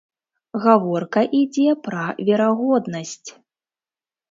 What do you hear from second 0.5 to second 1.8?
Гаворка ідзе